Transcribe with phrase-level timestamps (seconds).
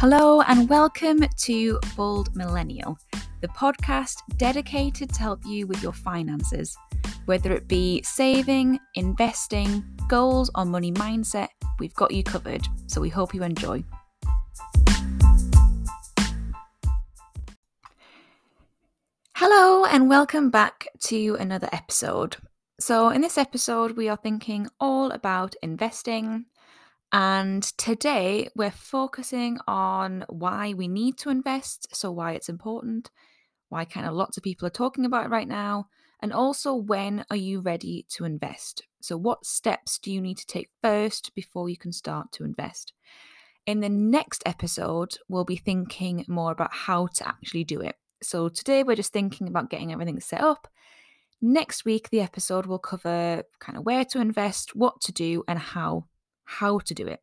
[0.00, 2.96] Hello, and welcome to Bold Millennial,
[3.42, 6.74] the podcast dedicated to help you with your finances,
[7.26, 11.48] whether it be saving, investing, goals, or money mindset.
[11.78, 13.84] We've got you covered, so we hope you enjoy.
[19.36, 22.38] Hello, and welcome back to another episode.
[22.80, 26.46] So, in this episode, we are thinking all about investing,
[27.12, 33.10] and today we're focusing on why we need to invest, so why it's important,
[33.68, 35.86] why kind of lots of people are talking about it right now,
[36.20, 38.82] and also when are you ready to invest?
[39.00, 42.92] So, what steps do you need to take first before you can start to invest?
[43.66, 47.96] In the next episode, we'll be thinking more about how to actually do it.
[48.22, 50.68] So, today we're just thinking about getting everything set up.
[51.42, 55.58] Next week, the episode will cover kind of where to invest, what to do, and
[55.58, 56.04] how
[56.50, 57.20] how to do it.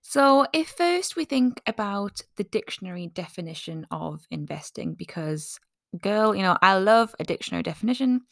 [0.00, 5.58] So, if first we think about the dictionary definition of investing, because,
[6.00, 8.22] girl, you know, I love a dictionary definition.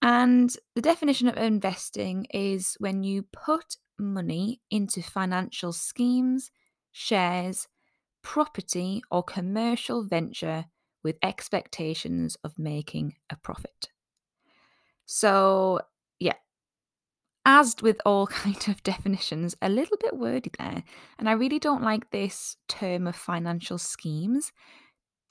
[0.00, 6.50] And the definition of investing is when you put money into financial schemes,
[6.92, 7.68] shares,
[8.22, 10.64] property, or commercial venture
[11.04, 13.88] with expectations of making a profit.
[15.04, 15.80] So,
[17.44, 20.82] as with all kind of definitions, a little bit wordy there.
[21.18, 24.52] And I really don't like this term of financial schemes.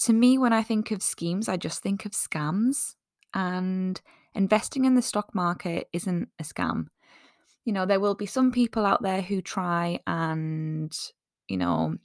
[0.06, 2.96] To me, when I think of schemes, I just think of scams.
[3.34, 4.02] And
[4.34, 6.88] investing in the stock market isn't a scam.
[7.66, 10.92] You know, there will be some people out there who try and,
[11.48, 11.96] you know,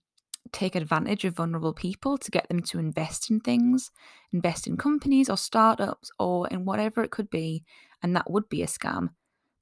[0.53, 3.91] take advantage of vulnerable people to get them to invest in things,
[4.33, 7.65] invest in companies or startups or in whatever it could be.
[8.03, 9.11] And that would be a scam.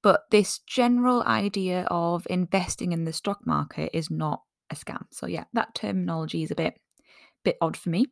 [0.04, 5.06] But this general idea of investing in the stock market is not a scam.
[5.10, 6.78] So yeah, that terminology is a bit
[7.42, 8.08] bit odd for me.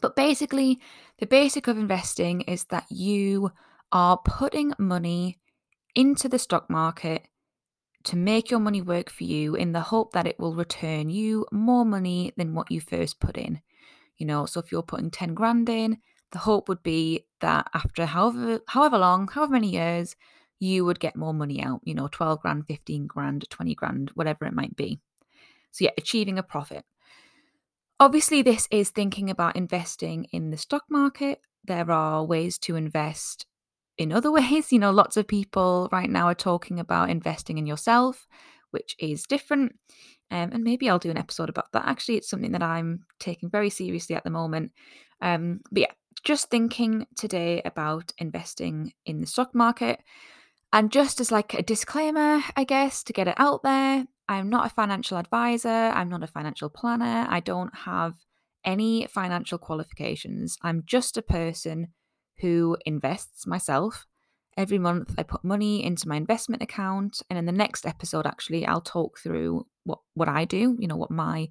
[0.00, 0.80] But basically,
[1.18, 3.52] the basic of investing is that you
[3.92, 5.38] are putting money
[5.94, 7.28] into the stock market
[8.04, 11.44] to make your money work for you in the hope that it will return you
[11.52, 13.60] more money than what you first put in.
[14.16, 15.98] You know, so if you're putting 10 grand in,
[16.32, 20.16] the hope would be that after however however long, however many years,
[20.60, 24.44] you would get more money out, you know, 12 grand, 15 grand, 20 grand, whatever
[24.44, 25.00] it might be.
[25.72, 26.84] So, yeah, achieving a profit.
[27.98, 31.40] Obviously, this is thinking about investing in the stock market.
[31.64, 33.46] There are ways to invest
[33.98, 34.70] in other ways.
[34.70, 38.26] You know, lots of people right now are talking about investing in yourself,
[38.70, 39.76] which is different.
[40.30, 41.86] Um, and maybe I'll do an episode about that.
[41.86, 44.72] Actually, it's something that I'm taking very seriously at the moment.
[45.20, 45.92] Um, but yeah,
[46.22, 50.00] just thinking today about investing in the stock market.
[50.72, 54.66] And just as like a disclaimer, I guess, to get it out there, I'm not
[54.66, 58.14] a financial advisor, I'm not a financial planner, I don't have
[58.64, 60.56] any financial qualifications.
[60.62, 61.88] I'm just a person
[62.38, 64.06] who invests myself.
[64.56, 68.66] Every month I put money into my investment account and in the next episode actually
[68.66, 71.48] I'll talk through what what I do, you know, what my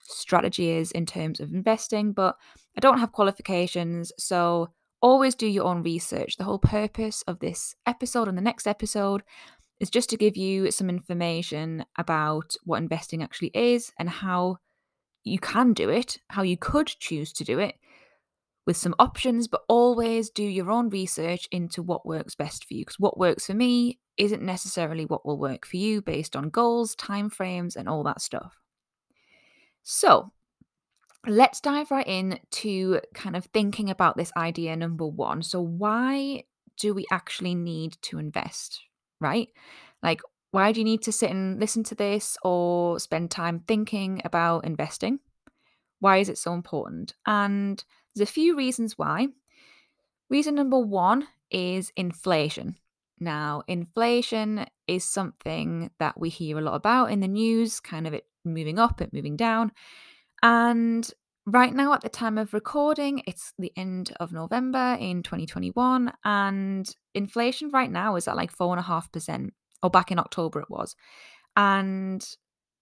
[0.00, 2.36] strategy is in terms of investing, but
[2.76, 4.70] I don't have qualifications, so
[5.02, 6.36] always do your own research.
[6.36, 9.22] The whole purpose of this episode and the next episode
[9.80, 14.58] is just to give you some information about what investing actually is and how
[15.24, 17.74] you can do it, how you could choose to do it
[18.64, 22.82] with some options, but always do your own research into what works best for you.
[22.82, 26.94] Because what works for me isn't necessarily what will work for you based on goals,
[26.94, 28.54] timeframes, and all that stuff.
[29.82, 30.30] So,
[31.26, 35.42] let's dive right in to kind of thinking about this idea number one.
[35.42, 36.44] So, why
[36.78, 38.80] do we actually need to invest,
[39.20, 39.48] right?
[40.02, 44.20] Like, why do you need to sit and listen to this or spend time thinking
[44.24, 45.20] about investing?
[46.00, 47.14] Why is it so important?
[47.26, 47.82] And
[48.14, 49.28] there's a few reasons why.
[50.28, 52.76] Reason number one is inflation.
[53.20, 58.14] Now, inflation is something that we hear a lot about in the news, kind of
[58.14, 59.72] it moving up, it moving down.
[60.42, 61.08] And
[61.46, 66.94] right now, at the time of recording, it's the end of November in 2021, and
[67.14, 69.50] inflation right now is at like 4.5%,
[69.82, 70.94] or back in October it was.
[71.56, 72.24] And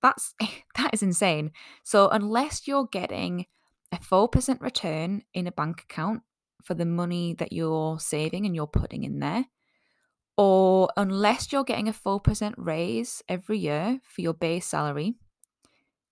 [0.02, 0.34] that's
[0.76, 1.52] that is insane.
[1.84, 3.46] So unless you're getting
[3.92, 6.22] a 4% return in a bank account
[6.62, 9.46] for the money that you're saving and you're putting in there,
[10.36, 15.14] or unless you're getting a 4% raise every year for your base salary,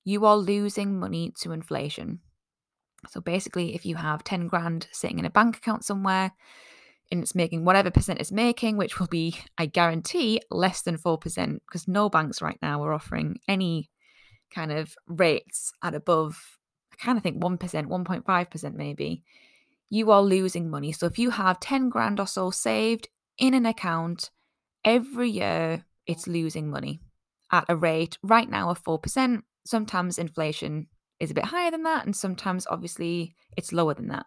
[0.04, 2.20] you are losing money to inflation.
[3.06, 6.32] So basically, if you have 10 grand sitting in a bank account somewhere
[7.10, 11.60] and it's making whatever percent it's making, which will be, I guarantee, less than 4%,
[11.66, 13.90] because no banks right now are offering any
[14.50, 16.58] kind of rates at above,
[16.92, 19.22] I kind of think 1%, 1.5% maybe,
[19.88, 20.92] you are losing money.
[20.92, 23.08] So if you have 10 grand or so saved
[23.38, 24.30] in an account
[24.84, 27.00] every year, it's losing money
[27.50, 29.42] at a rate right now of 4%.
[29.64, 30.88] Sometimes inflation
[31.20, 34.26] is a bit higher than that, and sometimes obviously it's lower than that.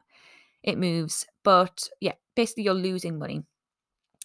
[0.64, 3.44] It moves, but yeah, basically you're losing money.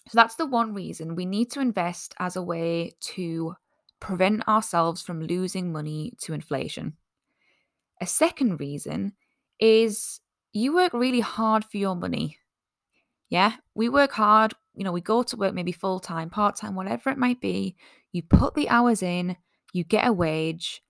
[0.09, 3.55] So that's the one reason we need to invest as a way to
[3.99, 6.93] prevent ourselves from losing money to inflation.
[7.99, 9.13] A second reason
[9.59, 10.21] is
[10.53, 12.37] you work really hard for your money.
[13.29, 14.53] Yeah, we work hard.
[14.75, 17.75] You know, we go to work maybe full time, part time, whatever it might be.
[18.11, 19.35] You put the hours in,
[19.73, 20.81] you get a wage,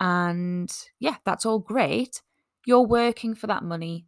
[0.00, 2.22] and yeah, that's all great.
[2.66, 4.06] You're working for that money,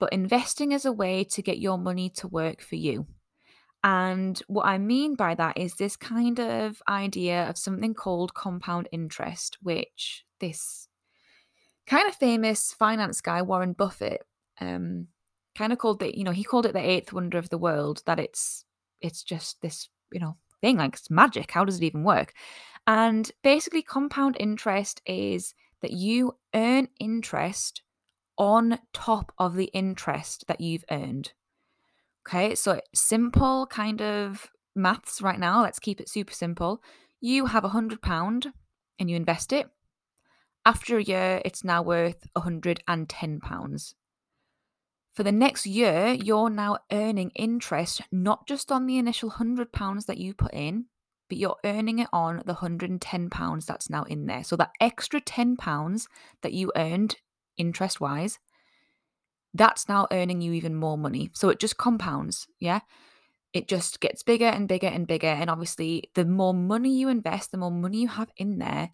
[0.00, 3.06] but investing is a way to get your money to work for you.
[3.82, 8.88] And what I mean by that is this kind of idea of something called compound
[8.92, 10.88] interest, which this
[11.86, 14.22] kind of famous finance guy, Warren Buffett,
[14.60, 15.08] um,
[15.54, 18.02] kind of called it, you know, he called it the eighth wonder of the world,
[18.06, 18.64] that it's
[19.02, 21.50] it's just this, you know, thing, like it's magic.
[21.50, 22.32] How does it even work?
[22.86, 27.82] And basically, compound interest is that you earn interest
[28.36, 31.32] on top of the interest that you've earned.
[32.26, 35.62] Okay, so simple kind of maths right now.
[35.62, 36.82] Let's keep it super simple.
[37.20, 38.52] You have a hundred pound
[38.98, 39.68] and you invest it.
[40.66, 43.94] After a year, it's now worth a hundred and ten pounds.
[45.14, 50.06] For the next year, you're now earning interest not just on the initial hundred pounds
[50.06, 50.86] that you put in,
[51.28, 54.44] but you're earning it on the hundred and ten pounds that's now in there.
[54.44, 56.08] So that extra ten pounds
[56.42, 57.16] that you earned
[57.56, 58.38] interest wise
[59.54, 61.30] that's now earning you even more money.
[61.32, 62.80] So it just compounds, yeah?
[63.52, 65.28] It just gets bigger and bigger and bigger.
[65.28, 68.90] And obviously, the more money you invest, the more money you have in there,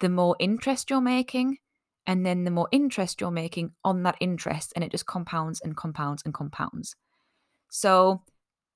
[0.00, 1.58] the more interest you're making.
[2.06, 5.76] And then the more interest you're making on that interest, and it just compounds and
[5.76, 6.94] compounds and compounds.
[7.70, 8.22] So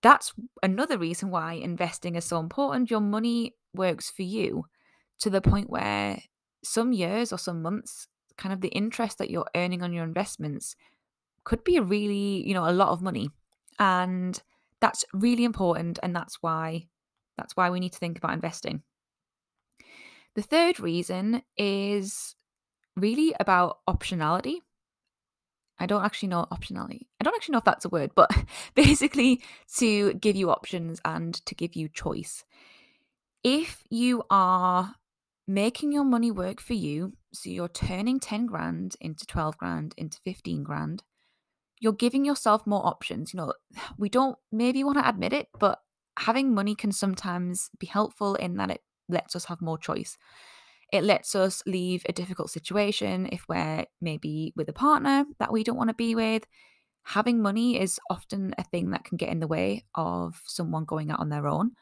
[0.07, 0.33] that's
[0.63, 2.93] another reason why investing is so important.
[2.93, 4.67] Your money works for you
[5.19, 6.23] to the point where
[6.63, 8.07] some years or some months,
[8.39, 10.77] kind of the interest that you're earning on your investments
[11.43, 13.31] could be a really, you know, a lot of money.
[13.81, 14.41] And
[14.81, 16.87] that's really important and that's why
[17.37, 18.83] that's why we need to think about investing.
[20.37, 22.37] The third reason is
[22.95, 24.59] really about optionality.
[25.79, 27.07] I don't actually know optionality.
[27.21, 28.31] I don't actually know if that's a word, but
[28.75, 29.43] basically
[29.77, 32.45] to give you options and to give you choice.
[33.45, 34.95] If you are
[35.47, 40.19] making your money work for you, so you're turning 10 grand into 12 grand into
[40.25, 41.03] 15 grand,
[41.81, 43.33] you're giving yourself more options.
[43.33, 43.53] You know,
[43.99, 45.81] we don't maybe want to admit it, but
[46.19, 50.17] having money can sometimes be helpful in that it lets us have more choice.
[50.93, 55.65] It lets us leave a difficult situation if we're maybe with a partner that we
[55.65, 56.47] don't want to be with.
[57.03, 61.11] Having money is often a thing that can get in the way of someone going
[61.11, 61.73] out on their own.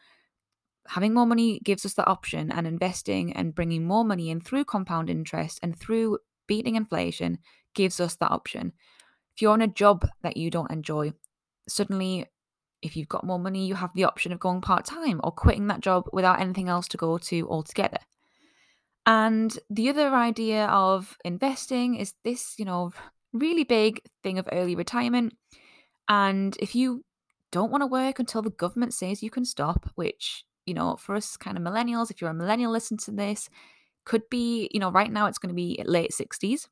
[0.88, 4.66] Having more money gives us the option, and investing and bringing more money in through
[4.66, 7.38] compound interest and through beating inflation
[7.74, 8.72] gives us that option.
[9.34, 11.12] If you're on a job that you don't enjoy,
[11.68, 12.26] suddenly,
[12.82, 15.68] if you've got more money, you have the option of going part time or quitting
[15.68, 17.98] that job without anything else to go to altogether.
[19.06, 22.92] And the other idea of investing is this, you know,
[23.32, 25.34] really big thing of early retirement.
[26.08, 27.04] And if you
[27.52, 31.14] don't want to work until the government says you can stop, which, you know, for
[31.14, 33.50] us kind of millennials, if you're a millennial, listen to this,
[34.04, 36.66] could be, you know, right now it's going to be late 60s.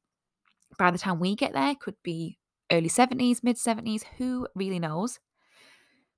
[0.79, 2.39] By the time we get there, could be
[2.71, 5.19] early 70s, mid 70s, who really knows?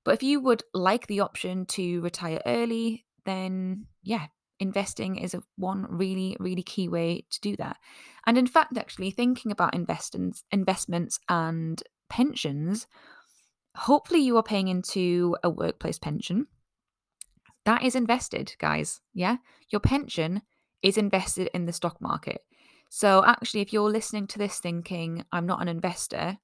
[0.05, 4.27] But if you would like the option to retire early, then yeah,
[4.59, 7.77] investing is a one really, really key way to do that.
[8.25, 12.87] And in fact, actually, thinking about investments, investments and pensions,
[13.75, 16.47] hopefully you are paying into a workplace pension.
[17.65, 19.01] That is invested, guys.
[19.13, 19.37] Yeah.
[19.69, 20.41] Your pension
[20.81, 22.41] is invested in the stock market.
[22.89, 26.37] So, actually, if you're listening to this thinking, I'm not an investor,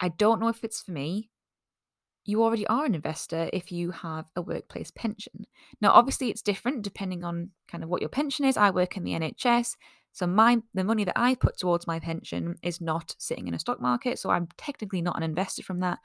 [0.00, 1.30] I don't know if it's for me.
[2.24, 5.46] You already are an investor if you have a workplace pension.
[5.80, 8.56] Now, obviously, it's different depending on kind of what your pension is.
[8.56, 9.76] I work in the NHS,
[10.14, 13.58] so my the money that I put towards my pension is not sitting in a
[13.58, 15.98] stock market, so I'm technically not an investor from that.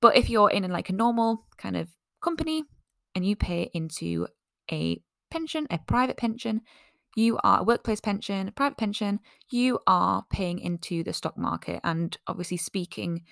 [0.00, 1.88] But if you're in like a normal kind of
[2.22, 2.62] company
[3.14, 4.28] and you pay into
[4.70, 6.62] a pension, a private pension,
[7.16, 9.18] you are a workplace pension, private pension,
[9.50, 11.80] you are paying into the stock market.
[11.82, 13.24] And obviously, speaking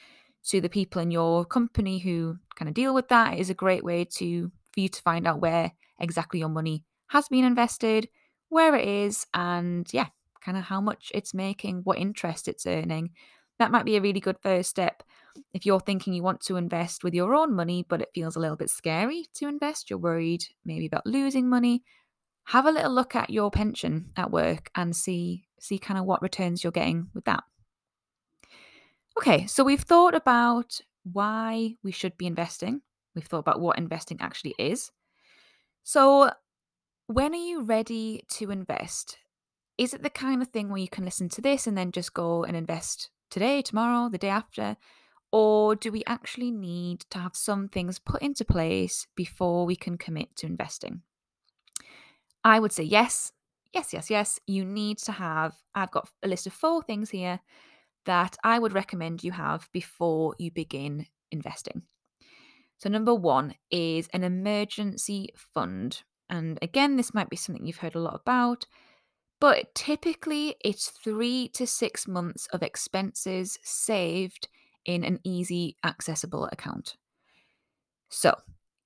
[0.46, 3.84] to the people in your company who kind of deal with that is a great
[3.84, 8.08] way to for you to find out where exactly your money has been invested,
[8.48, 10.06] where it is, and yeah,
[10.44, 13.10] kind of how much it's making, what interest it's earning.
[13.58, 15.02] That might be a really good first step.
[15.52, 18.40] If you're thinking you want to invest with your own money, but it feels a
[18.40, 21.82] little bit scary to invest, you're worried maybe about losing money,
[22.44, 26.22] have a little look at your pension at work and see see kind of what
[26.22, 27.42] returns you're getting with that.
[29.18, 32.82] Okay, so we've thought about why we should be investing.
[33.16, 34.92] We've thought about what investing actually is.
[35.82, 36.30] So,
[37.08, 39.18] when are you ready to invest?
[39.76, 42.14] Is it the kind of thing where you can listen to this and then just
[42.14, 44.76] go and invest today, tomorrow, the day after?
[45.32, 49.98] Or do we actually need to have some things put into place before we can
[49.98, 51.02] commit to investing?
[52.44, 53.32] I would say yes,
[53.72, 54.38] yes, yes, yes.
[54.46, 57.40] You need to have, I've got a list of four things here
[58.06, 61.82] that I would recommend you have before you begin investing.
[62.78, 66.02] So, number one is an emergency fund.
[66.30, 68.66] And again, this might be something you've heard a lot about,
[69.40, 74.48] but typically it's three to six months of expenses saved
[74.84, 76.96] in an easy, accessible account.
[78.10, 78.34] So,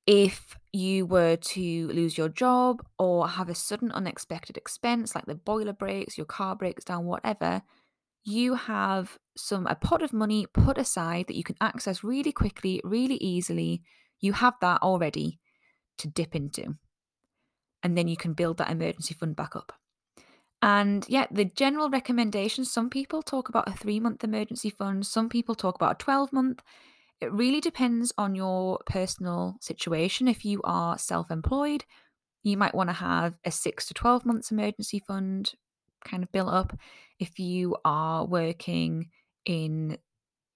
[0.07, 5.35] if you were to lose your job or have a sudden unexpected expense like the
[5.35, 7.63] boiler breaks, your car breaks down, whatever,
[8.25, 12.81] you have some a pot of money put aside that you can access really quickly,
[12.85, 13.83] really easily.
[14.21, 15.41] You have that already
[15.99, 16.77] to dip into.
[17.83, 19.73] And then you can build that emergency fund back up.
[20.61, 25.29] And yeah, the general recommendation some people talk about a three month emergency fund, some
[25.29, 26.63] people talk about a 12 month.
[27.21, 30.29] It really depends on your personal situation.
[30.29, 31.85] If you are self employed,
[32.45, 35.53] you might want to have a six to 12 months emergency fund
[36.05, 36.77] kind of built up.
[37.23, 39.11] If you are working
[39.47, 39.97] in,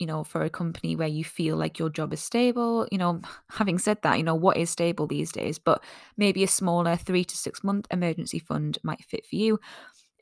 [0.01, 3.21] you know, for a company where you feel like your job is stable, you know,
[3.51, 5.85] having said that, you know, what is stable these days, but
[6.17, 9.61] maybe a smaller three to six month emergency fund might fit for you.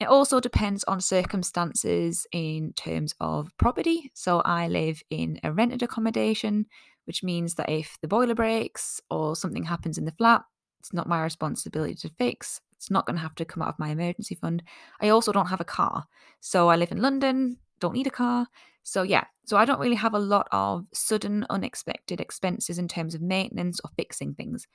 [0.02, 4.10] It also depends on circumstances in terms of property.
[4.12, 6.66] So I live in a rented accommodation,
[7.06, 10.42] which means that if the boiler breaks or something happens in the flat,
[10.78, 12.60] it's not my responsibility to fix.
[12.84, 14.62] It's not going to have to come out of my emergency fund.
[15.00, 16.04] I also don't have a car.
[16.40, 18.46] So I live in London, don't need a car.
[18.82, 23.14] So yeah, so I don't really have a lot of sudden unexpected expenses in terms
[23.14, 24.66] of maintenance or fixing things.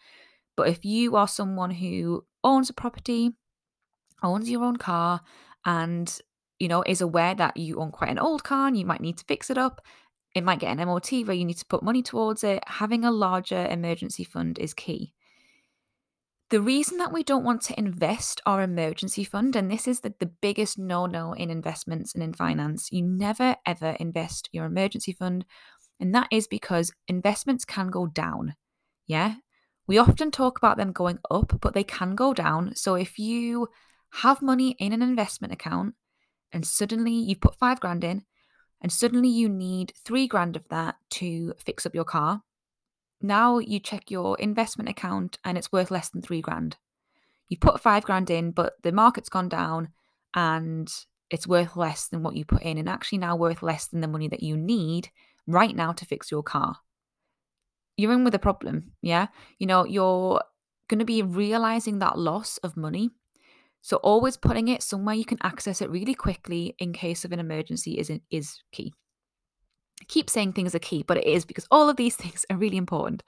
[0.58, 3.34] But if you are someone who owns a property,
[4.24, 5.22] owns your own car
[5.64, 6.20] and
[6.58, 9.20] you know is aware that you own quite an old car and you might need
[9.20, 9.82] to fix it up
[10.36, 13.12] it might get an MOT where you need to put money towards it having a
[13.12, 15.14] larger emergency fund is key
[16.50, 20.14] the reason that we don't want to invest our emergency fund and this is the,
[20.20, 25.46] the biggest no-no in investments and in finance you never ever invest your emergency fund
[26.00, 28.56] and that is because investments can go down
[29.08, 29.36] yeah
[29.88, 33.68] we often talk about them going up but they can go down so if you
[34.12, 35.94] have money in an investment account
[36.52, 38.24] and suddenly you've put five grand in
[38.82, 42.42] and suddenly you need three grand of that to fix up your car.
[43.22, 46.78] Now you check your investment account and it's worth less than three grand.
[47.48, 49.90] You've put five grand in, but the market's gone down
[50.36, 50.90] and
[51.30, 54.08] it's worth less than what you put in, and actually now worth less than the
[54.08, 55.10] money that you need
[55.46, 56.78] right now to fix your car.
[57.98, 59.28] You're in with a problem, yeah?
[59.60, 60.42] You know, you're
[60.88, 63.12] going to be realizing that loss of money
[63.82, 67.40] so always putting it somewhere you can access it really quickly in case of an
[67.40, 68.94] emergency is is key.
[70.08, 72.78] Keep saying things are key, but it is because all of these things are really
[72.78, 73.24] important.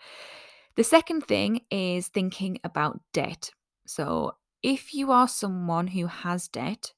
[0.75, 3.51] The second thing is thinking about debt.
[3.85, 6.93] So if you are someone who has debt,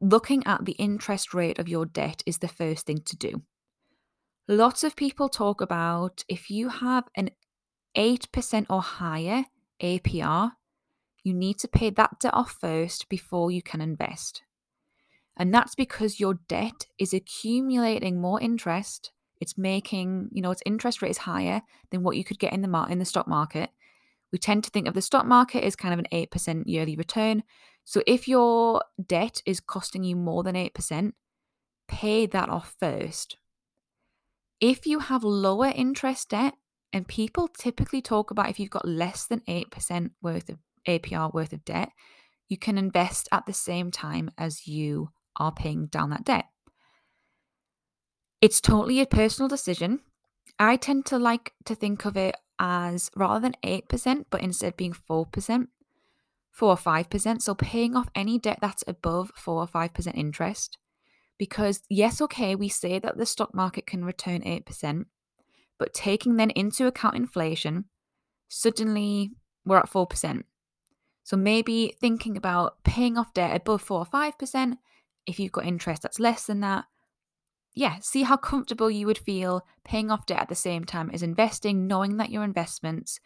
[0.00, 3.42] looking at the interest rate of your debt is the first thing to do.
[4.48, 7.30] Lots of people talk about if you have an
[7.96, 9.44] 8% or higher
[9.82, 10.52] APR,
[11.22, 14.42] you need to pay that debt off first before you can invest.
[15.40, 19.10] And that's because your debt is accumulating more interest.
[19.40, 22.60] It's making, you know, its interest rate is higher than what you could get in
[22.60, 23.70] the mar- in the stock market.
[24.32, 27.42] We tend to think of the stock market as kind of an 8% yearly return.
[27.86, 31.12] So if your debt is costing you more than 8%,
[31.88, 33.38] pay that off first.
[34.60, 36.52] If you have lower interest debt,
[36.92, 41.54] and people typically talk about if you've got less than 8% worth of APR worth
[41.54, 41.88] of debt,
[42.50, 46.46] you can invest at the same time as you are paying down that debt.
[48.40, 50.00] It's totally a personal decision.
[50.58, 54.92] I tend to like to think of it as rather than 8%, but instead being
[54.92, 55.66] 4%,
[56.52, 57.42] 4 or 5%.
[57.42, 60.78] So paying off any debt that's above 4 or 5% interest.
[61.38, 65.06] Because, yes, okay, we say that the stock market can return 8%,
[65.78, 67.86] but taking then into account inflation,
[68.48, 69.30] suddenly
[69.64, 70.42] we're at 4%.
[71.22, 74.76] So maybe thinking about paying off debt above 4 or 5%.
[75.26, 76.84] If you've got interest that's less than that,
[77.74, 81.22] yeah, see how comfortable you would feel paying off debt at the same time as
[81.22, 83.20] investing, knowing that your investments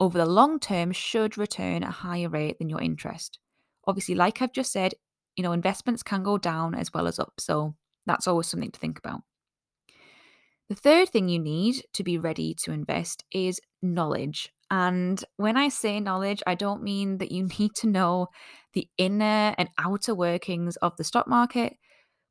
[0.00, 3.38] over the long term should return a higher rate than your interest.
[3.86, 4.94] Obviously, like I've just said,
[5.36, 7.34] you know, investments can go down as well as up.
[7.38, 7.74] So
[8.06, 9.22] that's always something to think about.
[10.68, 14.52] The third thing you need to be ready to invest is knowledge.
[14.72, 18.28] And when I say knowledge, I don't mean that you need to know
[18.72, 21.76] the inner and outer workings of the stock market,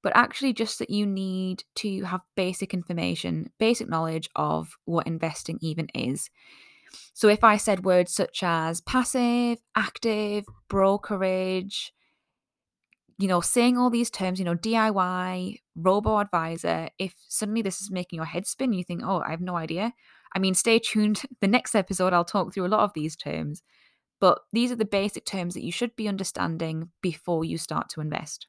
[0.01, 5.59] but actually just that you need to have basic information, basic knowledge of what investing
[5.61, 6.31] even is.
[7.13, 11.93] So if I said words such as passive, active, brokerage,
[13.19, 17.91] you know, saying all these terms, you know, DIY, robo advisor, if suddenly this is
[17.91, 19.93] making your head spin, you think, oh, I have no idea.
[20.33, 21.23] I mean, stay tuned.
[21.41, 23.63] The next episode, I'll talk through a lot of these terms,
[24.19, 28.01] but these are the basic terms that you should be understanding before you start to
[28.01, 28.47] invest.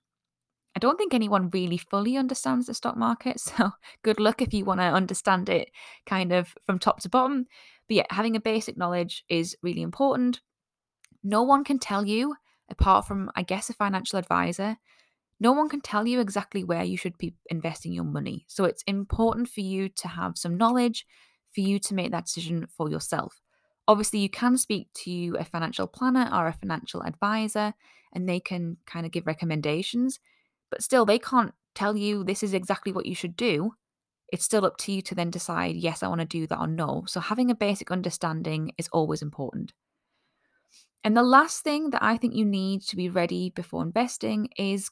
[0.75, 3.71] I don't think anyone really fully understands the stock market, so
[4.03, 5.71] good luck if you want to understand it
[6.07, 7.47] kind of from top to bottom.
[7.89, 10.41] But yeah, having a basic knowledge is really important.
[11.25, 12.37] No one can tell you
[12.73, 14.77] apart from, I guess, a financial advisor,
[15.39, 18.45] no one can tell you exactly where you should be investing your money.
[18.49, 21.07] So it's important for you to have some knowledge
[21.55, 23.41] for you to make that decision for yourself.
[23.89, 27.75] Obviously, you can speak to a financial planner or a financial advisor
[28.13, 30.21] and they can kind of give recommendations,
[30.71, 33.75] but still, they can't tell you this is exactly what you should do.
[34.33, 36.67] It's still up to you to then decide, yes, I want to do that or
[36.67, 37.05] no.
[37.07, 39.73] So, having a basic understanding is always important.
[41.05, 44.91] And the last thing that I think you need to be ready before investing is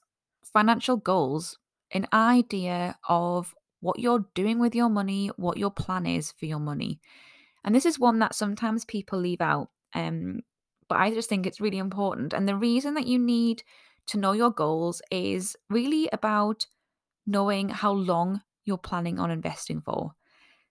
[0.53, 1.59] financial goals,
[1.93, 6.59] an idea of what you're doing with your money, what your plan is for your
[6.59, 7.01] money.
[7.65, 9.71] And this is one that sometimes people leave out.
[9.95, 10.41] Um,
[10.89, 12.33] but I just think it's really important.
[12.33, 13.63] And the reason that you need
[14.09, 16.67] to know your goals is really about
[17.27, 20.13] knowing how long you're planning on investing for.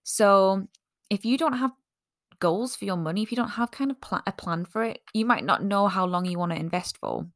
[0.03, 0.67] So
[1.09, 1.71] if you don't have
[2.39, 5.01] goals for your money, if you don't have kind of pl- a plan for it,
[5.13, 7.27] you might not know how long you want to invest for.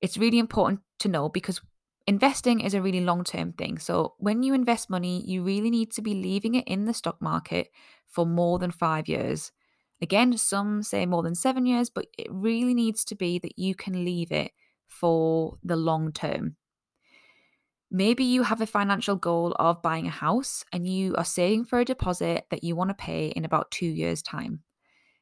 [0.00, 1.60] It's really important to know because
[2.06, 3.78] investing is a really long term thing.
[3.78, 7.20] So when you invest money, you really need to be leaving it in the stock
[7.20, 7.70] market
[8.06, 9.52] for more than five years.
[10.00, 13.74] Again, some say more than seven years, but it really needs to be that you
[13.74, 14.52] can leave it
[14.88, 16.56] for the long term.
[17.90, 21.78] Maybe you have a financial goal of buying a house and you are saving for
[21.78, 24.62] a deposit that you want to pay in about two years' time.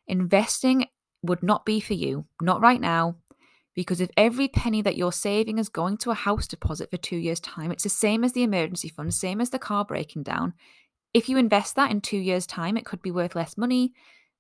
[0.06, 0.86] Investing
[1.22, 3.16] would not be for you, not right now,
[3.74, 7.16] because if every penny that you're saving is going to a house deposit for two
[7.16, 10.54] years' time, it's the same as the emergency fund, same as the car breaking down.
[11.14, 13.92] If you invest that in two years' time, it could be worth less money,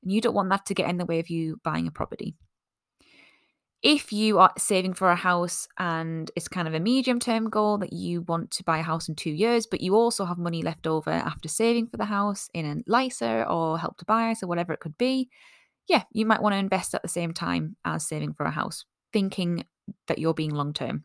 [0.02, 2.34] and you don't want that to get in the way of you buying a property
[3.82, 7.78] if you are saving for a house and it's kind of a medium term goal
[7.78, 10.62] that you want to buy a house in two years, but you also have money
[10.62, 14.46] left over after saving for the house in a LISA or help to buy, so
[14.46, 15.30] whatever it could be,
[15.88, 18.84] yeah, you might want to invest at the same time as saving for a house,
[19.12, 19.64] thinking
[20.08, 21.04] that you're being long term.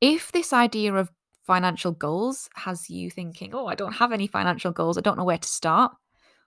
[0.00, 1.10] If this idea of
[1.46, 5.24] financial goals has you thinking, oh, I don't have any financial goals, I don't know
[5.24, 5.92] where to start,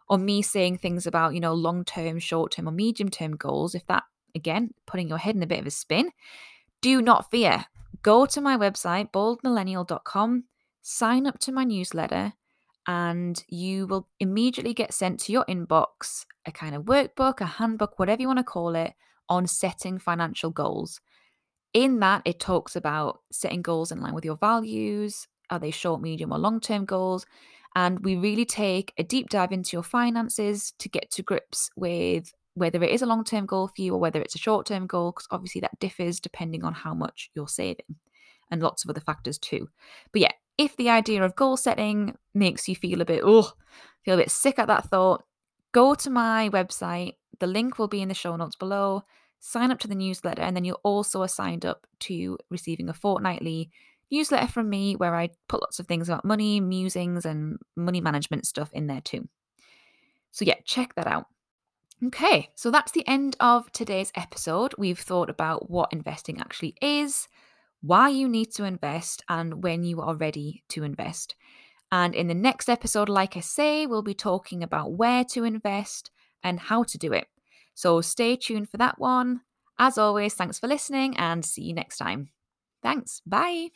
[0.08, 3.76] or me saying things about, you know, long term, short term, or medium term goals,
[3.76, 4.04] if that
[4.36, 6.12] again, putting your head in a bit of a spin,
[6.82, 7.66] do not fear.
[8.04, 10.46] Go to my website, boldmillennial.com,
[10.82, 12.34] sign up to my newsletter,
[12.88, 18.00] and you will immediately get sent to your inbox a kind of workbook, a handbook,
[18.00, 18.94] whatever you want to call it,
[19.32, 21.00] on setting financial goals.
[21.74, 25.26] In that, it talks about setting goals in line with your values.
[25.50, 27.26] Are they short, medium, or long term goals?
[27.74, 32.34] And we really take a deep dive into your finances to get to grips with
[32.56, 34.86] whether it is a long term goal for you or whether it's a short term
[34.86, 37.96] goal, because obviously that differs depending on how much you're saving
[38.52, 39.70] and lots of other factors too.
[40.12, 43.54] But yeah, if the idea of goal setting makes you feel a bit, oh,
[44.04, 45.24] feel a bit sick at that thought,
[45.72, 47.16] go to my website.
[47.40, 49.04] The link will be in the show notes below.
[49.44, 53.72] Sign up to the newsletter, and then you're also signed up to receiving a fortnightly
[54.12, 58.46] newsletter from me where I put lots of things about money, musings, and money management
[58.46, 59.28] stuff in there too.
[60.30, 61.26] So, yeah, check that out.
[62.06, 64.74] Okay, so that's the end of today's episode.
[64.78, 67.28] We've thought about what investing actually is,
[67.82, 71.36] why you need to invest, and when you are ready to invest.
[71.92, 76.12] And in the next episode, like I say, we'll be talking about where to invest
[76.44, 77.28] and how to do it.
[77.74, 79.42] So stay tuned for that one.
[79.80, 82.30] As always, thanks for listening and see you next time.
[82.84, 83.22] Thanks.
[83.26, 83.70] Bye.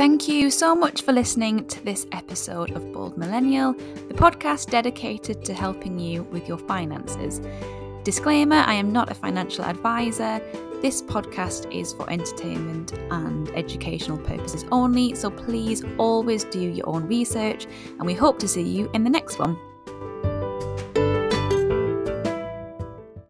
[0.00, 5.44] Thank you so much for listening to this episode of Bold Millennial, the podcast dedicated
[5.44, 7.42] to helping you with your finances.
[8.02, 10.40] Disclaimer I am not a financial advisor.
[10.80, 17.06] This podcast is for entertainment and educational purposes only, so please always do your own
[17.06, 17.66] research,
[17.98, 19.58] and we hope to see you in the next one.